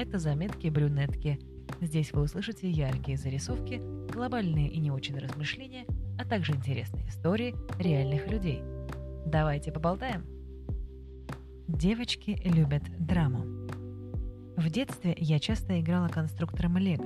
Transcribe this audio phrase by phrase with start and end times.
[0.00, 1.38] Это заметки брюнетки.
[1.82, 5.84] Здесь вы услышите яркие зарисовки, глобальные и не очень размышления,
[6.18, 8.62] а также интересные истории реальных людей.
[9.26, 10.24] Давайте поболтаем.
[11.68, 13.68] Девочки любят драму.
[14.56, 17.04] В детстве я часто играла конструктором Лего,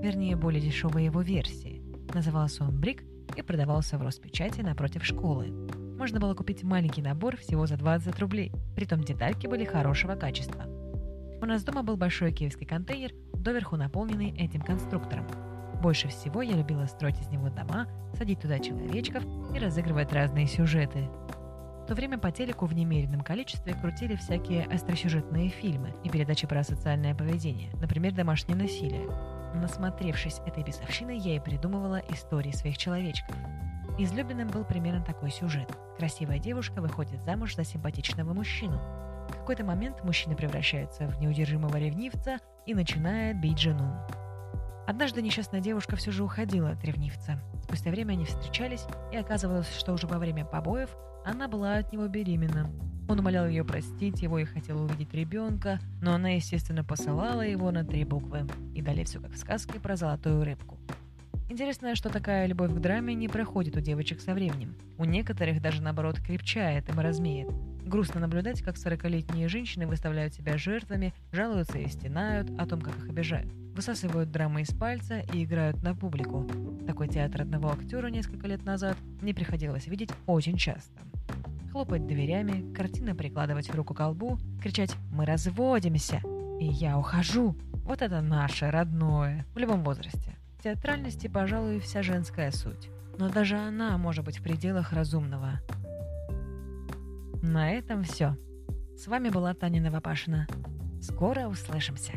[0.00, 1.82] вернее, более дешевой его версии.
[2.14, 3.02] Назывался он Брик
[3.36, 5.50] и продавался в Роспечати напротив школы.
[5.98, 10.79] Можно было купить маленький набор всего за 20 рублей, притом детальки были хорошего качества.
[11.42, 15.26] У нас дома был большой киевский контейнер, доверху наполненный этим конструктором.
[15.82, 21.08] Больше всего я любила строить из него дома, садить туда человечков и разыгрывать разные сюжеты.
[21.82, 26.62] В то время по телеку в немеренном количестве крутили всякие остросюжетные фильмы и передачи про
[26.62, 29.08] социальное поведение, например, домашнее насилие.
[29.54, 33.34] Насмотревшись этой бесовщины, я и придумывала истории своих человечков.
[34.02, 35.70] Излюбленным был примерно такой сюжет.
[35.98, 38.80] Красивая девушка выходит замуж за симпатичного мужчину.
[39.28, 43.92] В какой-то момент мужчина превращается в неудержимого ревнивца и начинает бить жену.
[44.86, 47.42] Однажды несчастная девушка все же уходила от ревнивца.
[47.64, 52.08] Спустя время они встречались, и оказывалось, что уже во время побоев она была от него
[52.08, 52.70] беременна.
[53.06, 57.84] Он умолял ее простить его и хотел увидеть ребенка, но она, естественно, посылала его на
[57.84, 58.46] три буквы.
[58.74, 60.78] И далее все как в сказке про золотую рыбку.
[61.50, 64.76] Интересно, что такая любовь к драме не проходит у девочек со временем.
[64.98, 67.48] У некоторых даже наоборот крепчает и размеет.
[67.84, 73.08] Грустно наблюдать, как 40-летние женщины выставляют себя жертвами, жалуются и стенают о том, как их
[73.08, 73.52] обижают.
[73.74, 76.48] Высасывают драмы из пальца и играют на публику.
[76.86, 81.00] Такой театр одного актера несколько лет назад мне приходилось видеть очень часто
[81.72, 86.20] хлопать дверями, картина прикладывать руку колбу, кричать «Мы разводимся!»
[86.60, 90.36] и «Я ухожу!» Вот это наше, родное, в любом возрасте.
[90.62, 92.90] Театральности, пожалуй, вся женская суть.
[93.18, 95.60] Но даже она может быть в пределах разумного.
[97.42, 98.36] На этом все.
[98.96, 100.46] С вами была Таня Новопашина.
[101.00, 102.12] Скоро услышимся.